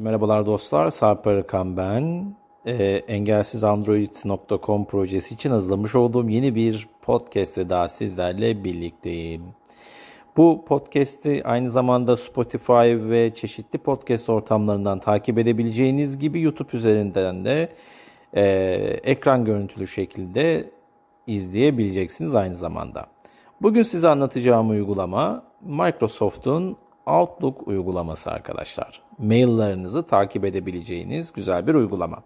[0.00, 2.34] Merhabalar dostlar, Sarp Arıkan ben.
[2.66, 2.74] Ee,
[3.08, 9.42] engelsizandroid.com projesi için hazırlamış olduğum yeni bir podcast'te daha sizlerle birlikteyim.
[10.36, 17.68] Bu podcast'i aynı zamanda Spotify ve çeşitli podcast ortamlarından takip edebileceğiniz gibi YouTube üzerinden de
[18.34, 18.42] e,
[19.02, 20.70] ekran görüntülü şekilde
[21.26, 23.06] izleyebileceksiniz aynı zamanda.
[23.62, 26.76] Bugün size anlatacağım uygulama Microsoft'un
[27.08, 29.02] Outlook uygulaması arkadaşlar.
[29.18, 32.22] Maillerinizi takip edebileceğiniz güzel bir uygulama.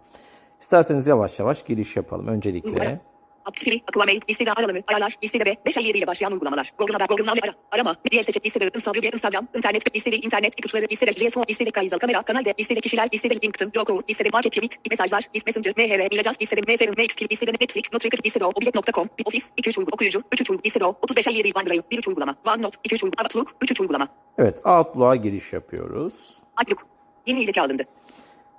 [0.59, 2.27] İsterseniz yavaş yavaş giriş yapalım.
[2.27, 2.99] Öncelikle
[3.45, 6.71] Aktifili, akıva mail, listede aralanı, ayarlar, listede B, 5 ile başlayan uygulamalar.
[6.77, 10.85] Google Haber, Google Now ara, arama, diğer seçenek listede, Instagram, Instagram, internet, listede, internet, ipuçları,
[10.91, 14.89] listede, GSO, listede, kayıtsal kamera, kanal D, listede kişiler, listede, LinkedIn, logo, listede, market, tweet,
[14.89, 19.47] mesajlar, list messenger, MHR, ilacaz, listede, MSN, MXP, listede, Netflix, Not Record, listede, obilet.com, Office,
[19.57, 23.55] 2-3 uygu, okuyucu, 3-3 uygu, listede, 35 57 OneDrive, 1-3 uygulama, OneNote, 2-3 uygu, Outlook,
[23.61, 24.07] 3-3 uygulama.
[24.37, 26.37] evet Outlook'a giriş yapıyoruz.
[26.59, 26.87] Outlook,
[27.27, 27.83] yeni ileti alındı.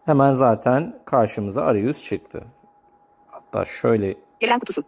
[0.04, 2.44] Hemen zaten karşımıza arayüz çıktı.
[3.26, 4.14] Hatta şöyle
[4.44, 4.84] Gelen kutusu.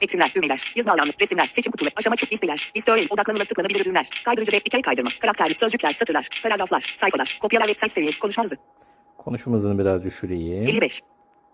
[0.00, 4.22] Metinler, düğmeler, yazı alanı, resimler, seçim kutuları, aşama çup listeler, liste öğe, odaklanılır tıklanabilir ürünler,
[4.24, 8.56] kaydırıcı ve dikey kaydırma, karakter, sözcükler, satırlar, paragraflar, sayfalar, kopyalar ve ses seviyesi, konuşma hızı.
[9.18, 10.66] konuşma hızını biraz düşüreyim.
[10.68, 11.02] 55,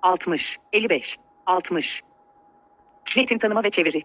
[0.02, 1.16] 60, 55,
[1.46, 2.02] 60.
[3.16, 4.02] Metin tanıma ve çeviri.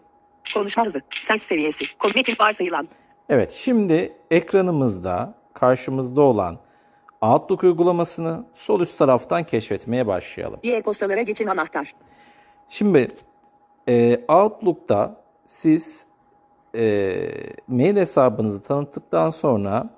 [0.53, 2.87] Konuşma hızı, ses seviyesi, metin varsayılan,
[3.29, 6.59] Evet şimdi ekranımızda karşımızda olan
[7.21, 10.59] Outlook uygulamasını sol üst taraftan keşfetmeye başlayalım.
[10.63, 11.93] diğer postalara geçin anahtar.
[12.69, 13.07] Şimdi
[13.87, 16.05] e, Outlook'ta siz
[16.75, 17.15] e,
[17.67, 19.89] mail hesabınızı tanıttıktan sonra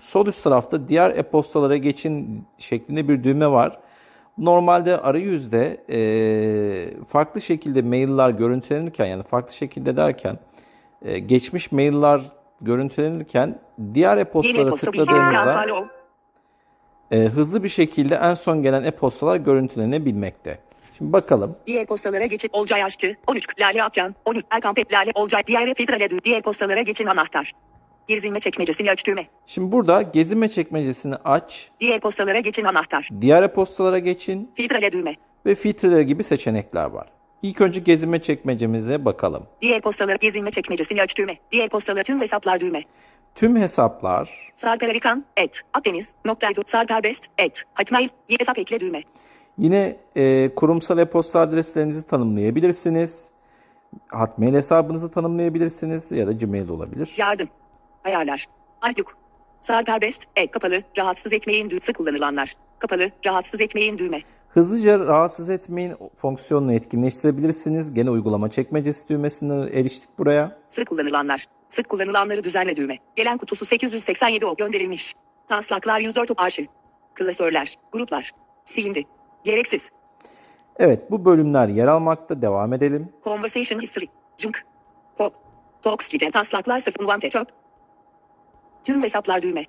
[0.00, 3.78] sol üst tarafta diğer e-postalara geçin şeklinde bir düğme var.
[4.38, 10.38] Normalde arayüzde e, farklı şekilde mailler görüntülenirken yani farklı şekilde derken
[11.02, 12.20] e, geçmiş mailler
[12.60, 13.58] görüntülenirken
[13.94, 15.88] diğer e-postalara e-posta bildirimsi tıkladığınızda
[17.10, 20.67] e, hızlı bir şekilde en son gelen e-postalar görüntülenebilmekte.
[20.98, 21.56] Şimdi bakalım.
[21.66, 22.50] Diğer postalara geçin.
[22.52, 26.82] Olcay Aşçı, 13, Lale Akcan, 13, Erkan Pet, Lale, Olcay, diğer filtrele dü, diğer postalara
[26.82, 27.52] geçin anahtar.
[28.08, 29.26] Gezinme çekmecesini aç düğme.
[29.46, 33.08] Şimdi burada gezinme çekmecesini aç, Diğer postalara geçin anahtar.
[33.20, 35.14] diğer e-postalara geçin Filtrele düğme.
[35.46, 37.06] ve filtreler gibi seçenekler var.
[37.42, 39.46] İlk önce gezinme çekmecemize bakalım.
[39.60, 41.36] Diğer postalara gezinme çekmecesini aç düğme.
[41.52, 42.82] Diğer postalara tüm hesaplar düğme.
[43.34, 49.02] Tüm hesaplar, Sarper Arikan, et, Akdeniz, nokta Sarperbest, et, Hotmail, yeni hesap ekle düğme.
[49.58, 53.30] Yine e, kurumsal e-posta adreslerinizi tanımlayabilirsiniz.
[54.12, 57.14] Hotmail hesabınızı tanımlayabilirsiniz ya da Gmail olabilir.
[57.16, 57.48] Yardım.
[58.04, 58.46] Ayarlar.
[58.86, 59.16] Outlook.
[59.60, 62.56] Sarperbest, et, kapalı, rahatsız etmeyin düğmesi kullanılanlar.
[62.78, 64.20] Kapalı, rahatsız etmeyin düğme.
[64.48, 67.94] Hızlıca rahatsız etmeyin fonksiyonunu etkinleştirebilirsiniz.
[67.94, 70.58] Gene uygulama çekmecesi düğmesine eriştik buraya.
[70.68, 71.48] Sık kullanılanlar.
[71.68, 72.96] Sık kullanılanları düzenle düğme.
[73.16, 75.14] Gelen kutusu 887 o gönderilmiş.
[75.48, 76.66] Taslaklar 104 arşiv.
[77.14, 78.32] Klasörler, gruplar.
[78.64, 79.04] Silindi.
[79.48, 79.90] Gereksiz.
[80.78, 82.42] Evet bu bölümler yer almakta.
[82.42, 83.08] Devam edelim.
[83.24, 84.06] Conversation history.
[84.38, 84.64] Junk.
[85.18, 85.34] Pop.
[85.82, 86.30] Talks lice.
[86.30, 87.48] Taslaklar sıfır unwanted çöp.
[88.84, 89.64] Tüm hesaplar düğme.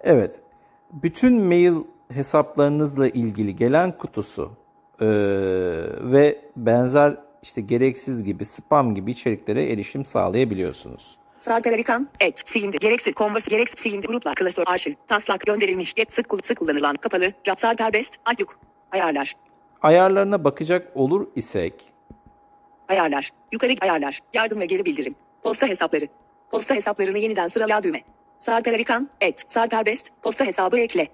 [0.00, 0.40] Evet.
[0.92, 1.74] Bütün mail
[2.12, 4.52] hesaplarınızla ilgili gelen kutusu
[5.00, 5.08] eee,
[6.12, 11.18] ve benzer işte gereksiz gibi spam gibi içeriklere erişim sağlayabiliyorsunuz.
[11.38, 12.78] Sarper Arikan, et, silindi.
[12.78, 14.06] Gereksiz, konvers, gereksiz, silindi.
[14.06, 14.94] Gruplar, klasör, arşiv.
[15.08, 15.94] Taslak, gönderilmiş.
[15.94, 17.32] Get, sık, sık kullanılan, kapalı.
[17.48, 18.65] Rat, Sarperbest, Outlook.
[18.96, 19.34] Ayarlar.
[19.82, 21.92] Ayarlarına bakacak olur isek
[22.88, 23.30] Ayarlar.
[23.52, 24.20] Yukarı ayarlar.
[24.34, 25.14] Yardım ve geri bildirim.
[25.42, 26.04] Posta hesapları.
[26.50, 28.00] Posta hesaplarını yeniden sırala düğme.
[28.40, 31.08] Sarper Arikan, et, Sarperbest, posta hesabı ekle.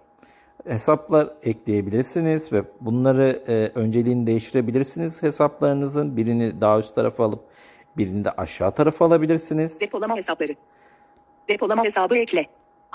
[0.67, 6.17] hesaplar ekleyebilirsiniz ve bunları e, önceliğini değiştirebilirsiniz hesaplarınızın.
[6.17, 7.41] Birini daha üst tarafa alıp
[7.97, 9.81] birini de aşağı tarafa alabilirsiniz.
[9.81, 10.53] Depolama hesapları.
[11.49, 12.47] Depolama hesabı ekle.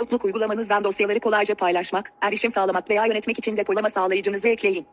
[0.01, 4.85] Outlook uygulamanızdan dosyaları kolayca paylaşmak, erişim sağlamak veya yönetmek için depolama sağlayıcınızı ekleyin.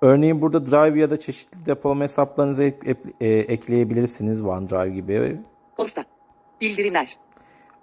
[0.00, 5.36] Örneğin burada Drive ya da çeşitli depolama hesaplarınızı ek- ek- e, ekleyebilirsiniz OneDrive gibi.
[5.76, 6.04] Posta.
[6.60, 7.14] Bildirimler.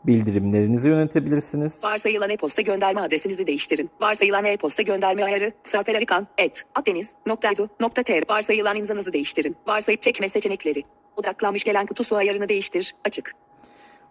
[0.05, 1.83] Bildirimlerinizi yönetebilirsiniz.
[1.83, 3.89] Varsayılan e-posta gönderme adresinizi değiştirin.
[4.01, 9.55] Varsayılan e-posta gönderme ayarı sarperarikan et akdeniz.edu.tr Varsayılan imzanızı değiştirin.
[9.67, 10.83] Varsayıp çekme seçenekleri.
[11.17, 12.95] Odaklanmış gelen kutusu ayarını değiştir.
[13.05, 13.31] Açık.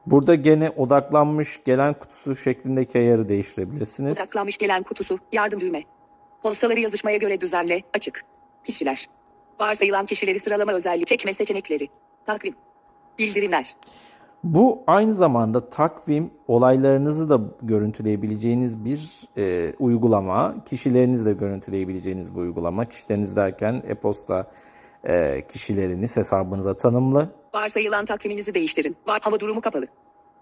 [0.06, 4.18] Burada gene odaklanmış gelen kutusu şeklindeki ayarı değiştirebilirsiniz.
[4.18, 5.18] Odaklanmış gelen kutusu.
[5.32, 5.82] Yardım düğme.
[6.42, 7.82] Postaları yazışmaya göre düzenle.
[7.94, 8.24] Açık.
[8.64, 9.06] Kişiler.
[9.60, 11.04] Varsayılan kişileri sıralama özelliği.
[11.04, 11.88] Çekme seçenekleri.
[12.26, 12.54] Takvim.
[13.18, 13.74] Bildirimler.
[14.44, 20.54] Bu aynı zamanda takvim olaylarınızı da görüntüleyebileceğiniz bir e, uygulama.
[20.64, 22.84] Kişilerinizi de görüntüleyebileceğiniz bir uygulama.
[22.84, 24.50] Kişileriniz derken e-posta
[25.08, 27.28] e, kişileriniz hesabınıza tanımlı.
[27.54, 28.96] Varsayılan takviminizi değiştirin.
[29.06, 29.86] Var hava durumu kapalı.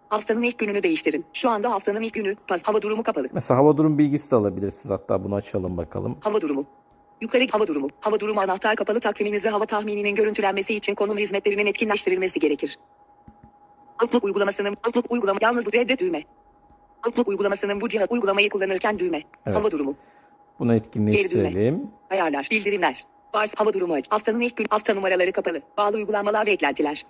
[0.08, 1.24] Haftanın ilk gününü değiştirin.
[1.32, 2.36] Şu anda haftanın ilk günü.
[2.48, 2.62] Pas.
[2.62, 3.28] Hava durumu kapalı.
[3.32, 4.90] Mesela hava durum bilgisi de alabilirsiniz.
[4.90, 6.16] Hatta bunu açalım bakalım.
[6.20, 6.64] Hava durumu.
[7.20, 7.88] Yukarı hava durumu.
[8.00, 12.78] Hava durumu anahtar kapalı takviminizde hava tahmininin görüntülenmesi için konum hizmetlerinin etkinleştirilmesi gerekir.
[14.02, 16.22] Outlook uygulamasının Outlook uygulama yalnız reddet düğme.
[17.06, 19.22] Outlook uygulamasının bu cihaz uygulamayı kullanırken düğme.
[19.46, 19.56] Evet.
[19.56, 19.94] Hava durumu.
[20.58, 21.90] Bunu etkinleştirelim.
[22.10, 22.48] Ayarlar.
[22.50, 23.04] Bildirimler.
[23.34, 24.04] Vars hava durumu aç.
[24.10, 25.60] Haftanın ilk gün hafta numaraları kapalı.
[25.78, 27.06] Bağlı uygulamalar ve eklentiler.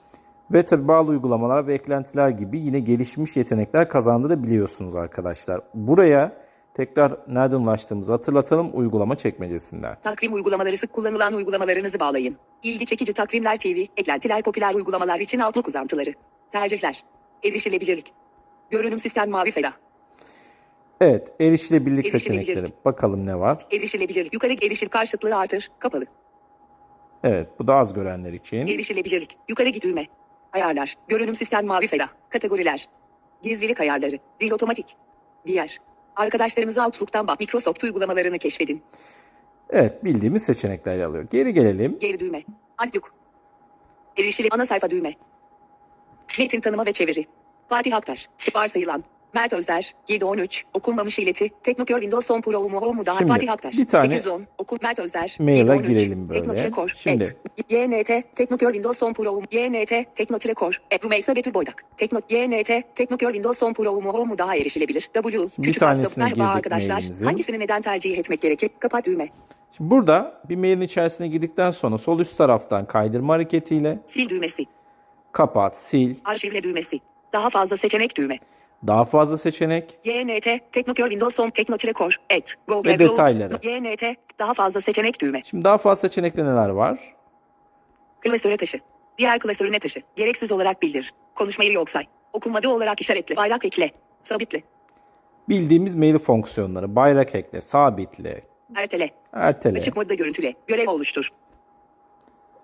[0.53, 5.61] Ve tabi bağlı uygulamalar ve eklentiler gibi yine gelişmiş yetenekler kazandırabiliyorsunuz arkadaşlar.
[5.75, 6.33] Buraya
[6.75, 9.97] tekrar nereden ulaştığımızı hatırlatalım uygulama çekmecesinden.
[10.03, 12.37] Takvim uygulamaları sık kullanılan uygulamalarınızı bağlayın.
[12.63, 16.11] İlgi çekici takvimler TV, eklentiler popüler uygulamalar için Outlook uzantıları.
[16.53, 17.01] Tercihler.
[17.45, 18.13] Erişilebilirlik.
[18.71, 19.73] Görünüm sistem mavi ferah.
[21.01, 22.47] Evet erişilebilirlik Erişilebilirlik.
[22.47, 22.73] seçenekleri.
[22.85, 23.67] Bakalım ne var?
[23.73, 24.33] Erişilebilirlik.
[24.33, 25.69] Yukarı erişil karşıtlığı artır.
[25.79, 26.05] Kapalı.
[27.25, 28.67] Evet bu da az görenler için.
[28.67, 29.37] Erişilebilirlik.
[29.49, 30.07] Yukarı git düğme.
[30.53, 30.95] Ayarlar.
[31.09, 32.09] Görünüm sistem mavi ferah.
[32.29, 32.87] Kategoriler.
[33.43, 34.17] Gizlilik ayarları.
[34.41, 34.97] Dil otomatik.
[35.47, 35.79] Diğer.
[36.17, 37.41] Arkadaşlarımıza Outlook'tan bak.
[37.41, 38.83] Microsoft uygulamalarını keşfedin.
[39.71, 41.27] Evet bildiğimiz seçenekler alıyor.
[41.31, 41.99] Geri gelelim.
[41.99, 42.43] Geri düğme.
[42.85, 43.15] Outlook.
[44.19, 45.15] Erişili ana sayfa düğme.
[46.39, 47.25] Metin tanıma ve çeviri.
[47.69, 48.29] Fatih Aktaş.
[48.55, 49.05] Varsayılan.
[49.35, 49.95] Mert Özer.
[50.09, 50.65] 713.
[50.75, 51.49] Okunmamış ileti.
[51.63, 53.79] Teknokör Windows 10 Pro mu o mu daha Fatih Aktaş.
[53.79, 54.47] bir tane 810.
[54.59, 55.37] Oku Mert Özer.
[55.41, 55.87] mail'e 713.
[55.89, 56.39] girelim böyle.
[56.41, 56.95] Teknotrekor.
[56.97, 57.37] Şimdi- Et.
[57.71, 58.23] YNT.
[58.35, 59.43] Teknokör Windows 10 Pro mu?
[59.53, 60.05] YNT.
[60.15, 60.83] Teknotrekor.
[60.91, 61.05] Et.
[61.05, 61.85] Rumeysa Betül Boydak.
[61.97, 62.83] Tekno YNT.
[62.95, 65.01] Teknokör Windows 10 Pro mu o mu daha erişilebilir.
[65.15, 65.39] W.
[65.59, 66.95] Bir Küçük tanesine Merhaba arkadaşlar.
[66.95, 67.25] mailimizin.
[67.27, 68.71] Hangisini neden tercih etmek gerekir?
[68.79, 69.29] Kapat düğme.
[69.77, 74.65] Şimdi burada bir mailin içerisine girdikten sonra sol üst taraftan kaydırma hareketiyle Sil düğmesi.
[75.33, 77.01] kapat, sil, Arşivle düğmesi.
[77.33, 78.39] Daha fazla seçenek düğme.
[78.87, 83.55] Daha fazla seçenek, YNT, Teknokör Windows 10 Teknotrekor, et, Google Ve detayları.
[83.63, 85.43] YNT, daha fazla seçenek düğme.
[85.45, 86.99] Şimdi daha fazla seçenekte neler var?
[88.21, 88.79] Klasöre taşı.
[89.19, 90.01] Diğer klasörüne taşı.
[90.17, 91.15] Gereksiz olarak bildir.
[91.35, 92.05] Konuşmayı yok say.
[92.33, 93.37] Okunmadığı olarak işaretle.
[93.37, 93.91] Bayrak ekle.
[94.23, 94.63] Sabitle.
[95.49, 96.97] Bildiğimiz mail fonksiyonları.
[96.97, 98.43] Bayrak ekle, sabitle,
[98.77, 99.11] Ertele.
[99.33, 100.55] ertele, Açık modda görüntüle.
[100.67, 101.29] Görev oluştur.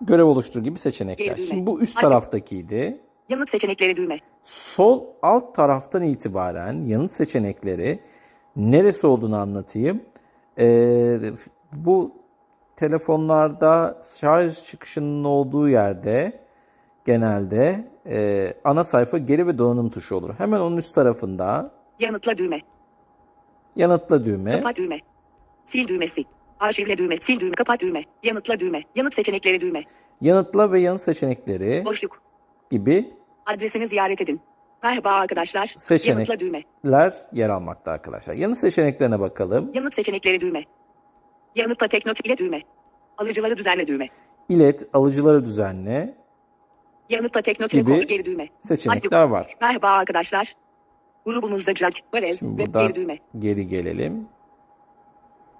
[0.01, 1.25] görev oluştur gibi seçenekler.
[1.25, 1.47] Geri düğme.
[1.47, 3.01] Şimdi bu üst taraftakiydi.
[3.29, 4.19] Yanıt seçenekleri düğme.
[4.47, 7.99] Sol alt taraftan itibaren yanıt seçenekleri
[8.55, 10.01] neresi olduğunu anlatayım.
[10.59, 11.19] Ee,
[11.75, 12.11] bu
[12.75, 16.39] telefonlarda şarj çıkışının olduğu yerde
[17.05, 20.33] genelde e, ana sayfa geri ve donanım tuşu olur.
[20.37, 22.59] Hemen onun üst tarafında Yanıtla düğme.
[23.75, 24.51] yanıtla düğme.
[24.51, 24.99] Kapat düğme.
[25.69, 26.25] Sil düğmesi.
[26.59, 27.17] Arşivle düğme.
[27.25, 27.51] Sil düğme.
[27.51, 28.03] Kapat düğme.
[28.23, 28.83] Yanıtla düğme.
[28.95, 29.83] Yanıt seçenekleri düğme.
[30.21, 32.21] Yanıtla ve yanıt seçenekleri Boşluk.
[32.71, 33.16] gibi
[33.47, 34.41] Adresini ziyaret edin.
[34.83, 35.75] Merhaba arkadaşlar.
[36.17, 36.63] Yanıtla düğme.
[37.33, 38.33] yer almakta arkadaşlar.
[38.33, 39.71] Yanıt seçeneklerine bakalım.
[39.73, 40.63] Yanıt seçenekleri düğme.
[41.55, 42.61] Yanıtla teknot ile düğme.
[43.17, 44.07] Alıcıları düzenle düğme.
[44.49, 46.15] İlet, alıcıları düzenle
[47.09, 48.47] Yanıtla teknot ile kod geri düğme.
[48.59, 49.55] seçenekler var.
[49.61, 50.55] Merhaba arkadaşlar.
[51.25, 51.95] Grubumuzda Jack,
[52.39, 53.17] Şimdi ve geri düğme.
[53.39, 54.27] geri gelelim.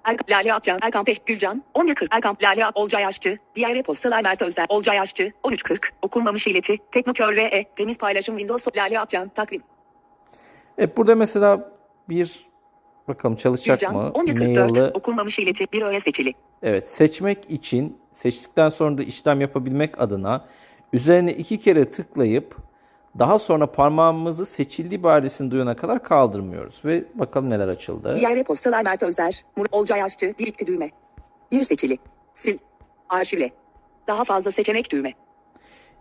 [0.08, 4.42] Erkan, Lale Akcan, Erkan Pek, Gülcan, 11.40, Erkan, Lale Ak, Olcay Aşçı, diğer e-postalar Mert
[4.42, 9.62] Özel, Olcay Aşçı, 13.40, okunmamış ileti, Teknokör RE, temiz paylaşım Windows, Lale Akcan, takvim,
[10.78, 11.72] Evet burada mesela
[12.08, 12.48] bir
[13.08, 14.10] bakalım çalışacak Gülcan, mı?
[14.14, 16.34] 11.44, Mail'i okunmamış ileti, bir öğe seçili.
[16.62, 20.44] evet seçmek için seçtikten sonra da işlem yapabilmek adına
[20.92, 22.56] üzerine iki kere tıklayıp
[23.18, 28.12] daha sonra parmağımızı seçildi ibaresini duyana kadar kaldırmıyoruz ve bakalım neler açıldı.
[28.14, 30.90] Diğer e-postalar Mert Özer, Mur, Olcay Aşçı, birikti düğme.
[31.52, 31.98] Bir seçili,
[32.40, 32.58] sil,
[33.08, 33.50] arşivle.
[34.06, 35.12] Daha fazla seçenek düğme.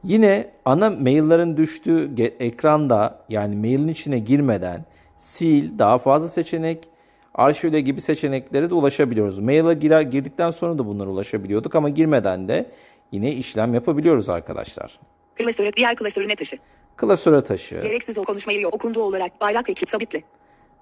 [0.03, 4.85] Yine ana maillerin düştüğü ekranda yani mailin içine girmeden
[5.29, 6.89] sil, daha fazla seçenek,
[7.33, 9.39] arşivle gibi seçeneklere de ulaşabiliyoruz.
[9.39, 12.71] Mail'e girer, girdikten sonra da bunlara ulaşabiliyorduk ama girmeden de
[13.11, 14.99] yine işlem yapabiliyoruz arkadaşlar.
[15.35, 16.57] Klasöre, diğer klasörüne taşı.
[16.97, 18.67] Klasöre taşı, Gereksiz o konuşmayı.
[18.67, 20.23] Okunduğu olarak bayrak ekli sabitle.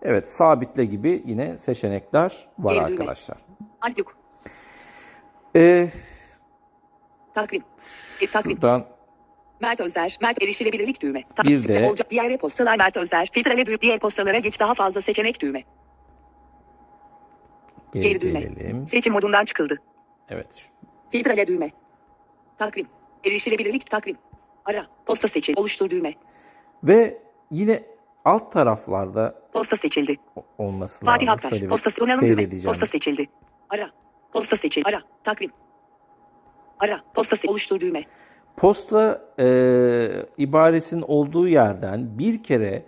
[0.02, 3.38] evet sabitle gibi yine seçenekler var Geri arkadaşlar.
[3.88, 4.18] Outlook.
[5.56, 5.90] Ee,
[7.34, 7.64] Takvim.
[8.22, 8.54] E, takvim.
[8.62, 8.86] buradan
[9.62, 10.18] Mert Özer.
[10.22, 11.24] Mert erişilebilirlik düğme.
[11.44, 13.30] Bir de- olacak diğer e-postalar Mert Özer.
[13.32, 13.82] Filtrele düğme.
[13.82, 15.64] Diğer postalara geç daha fazla seçenek düğme.
[17.94, 18.40] geri, Geri düğme.
[18.40, 18.88] gelelim.
[18.88, 19.78] Seçim modundan çıkıldı.
[20.30, 20.48] Evet.
[21.12, 21.72] Filtrele düğme.
[22.58, 22.88] Takvim.
[23.26, 24.18] Erişilebilirlik takvim.
[24.66, 24.88] Ara.
[25.06, 25.54] Posta seçil.
[25.58, 26.14] Oluştur düğme.
[26.84, 27.84] Ve yine
[28.26, 30.18] alt taraflarda Posta seçildi.
[30.58, 31.46] olması Fatih lazım.
[31.46, 31.62] Aktaş.
[31.64, 32.44] Postası donanım teyit düğme.
[32.44, 32.68] edeceğim.
[32.68, 33.30] Posta seçildi.
[33.70, 33.90] Ara.
[34.34, 34.82] Posta seçil.
[34.86, 35.02] Ara.
[35.24, 35.52] Takvim.
[36.80, 37.02] Ara.
[37.14, 38.04] Posta oluştur düğme.
[38.58, 39.46] Posta e,
[40.38, 42.86] ibaresinin olduğu yerden bir kere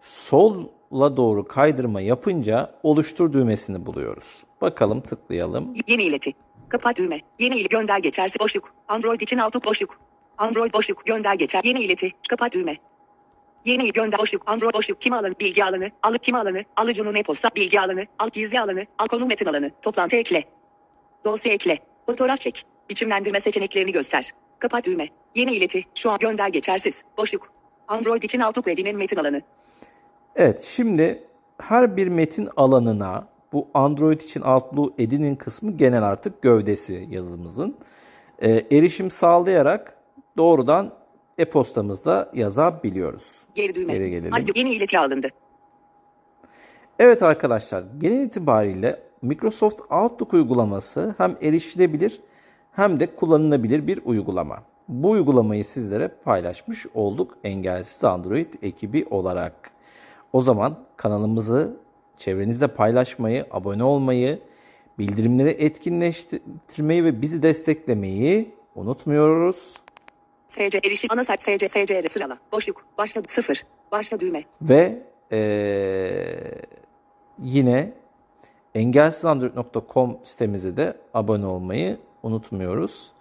[0.00, 4.44] sola doğru kaydırma yapınca oluştur düğmesini buluyoruz.
[4.60, 5.74] Bakalım tıklayalım.
[5.86, 6.32] Yeni ileti.
[6.68, 7.20] Kapat düğme.
[7.38, 8.74] Yeni ileti gönder geçerse boşluk.
[8.88, 10.00] Android için Outlook boşluk.
[10.40, 11.60] Android boşluk gönder geçer.
[11.64, 12.12] Yeni ileti.
[12.28, 12.76] Kapat düğme.
[13.64, 14.42] Yeni gönder boşluk.
[14.46, 15.00] Android boşluk.
[15.00, 15.34] Kim alanı?
[15.40, 15.90] Bilgi alanı.
[16.02, 16.64] Alık kim alanı?
[16.76, 17.50] Alıcının e-posta.
[17.56, 18.06] Bilgi alanı.
[18.18, 18.84] Al gizli alanı.
[18.98, 19.70] Al konu metin alanı.
[19.82, 20.44] Toplantı ekle.
[21.24, 21.78] Dosya ekle.
[22.06, 22.64] Fotoğraf çek.
[22.90, 24.30] Biçimlendirme seçeneklerini göster.
[24.58, 25.08] Kapat düğme.
[25.34, 25.84] Yeni ileti.
[25.94, 27.02] Şu an gönder geçersiz.
[27.18, 27.52] Boşluk.
[27.88, 29.40] Android için Outlook Ready'nin metin alanı.
[30.36, 31.24] Evet şimdi
[31.58, 37.76] her bir metin alanına bu Android için Outlook edinin kısmı genel artık gövdesi yazımızın.
[38.38, 39.99] Ee, erişim sağlayarak
[40.40, 40.92] doğrudan
[41.38, 43.40] e-postamızda yazabiliyoruz.
[43.54, 43.92] Geri düğme.
[43.92, 44.30] Geri gelelim.
[44.32, 45.28] Hadi yeni ileti alındı.
[46.98, 52.20] Evet arkadaşlar genel itibariyle Microsoft Outlook uygulaması hem erişilebilir
[52.72, 54.62] hem de kullanılabilir bir uygulama.
[54.88, 59.70] Bu uygulamayı sizlere paylaşmış olduk Engelsiz Android ekibi olarak.
[60.32, 61.76] O zaman kanalımızı
[62.18, 64.38] çevrenizde paylaşmayı, abone olmayı,
[64.98, 69.74] bildirimleri etkinleştirmeyi ve bizi desteklemeyi unutmuyoruz.
[70.50, 72.38] SC erişim ana sayfa SC SCR sırala.
[72.52, 72.84] Boşluk.
[72.98, 73.62] Başla sıfır.
[73.92, 74.44] Başla düğme.
[74.62, 75.02] Ve
[75.32, 76.62] eee,
[77.38, 77.92] yine
[78.74, 83.12] engelsizandroid.com sitemize de abone olmayı unutmuyoruz.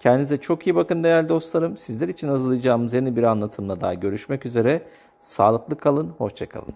[0.00, 1.76] Kendinize çok iyi bakın değerli dostlarım.
[1.76, 4.82] Sizler için hazırlayacağımız yeni bir anlatımla daha görüşmek üzere.
[5.18, 6.74] Sağlıklı kalın, hoşçakalın.